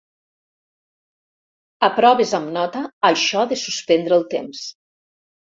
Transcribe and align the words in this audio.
Aproves 1.87 2.33
amb 2.39 2.51
nota 2.57 2.83
això 3.13 3.47
de 3.53 3.61
suspendre 3.65 4.21
el 4.21 4.29
temps. 4.37 4.65